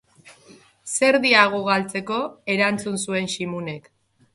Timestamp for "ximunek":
3.37-3.93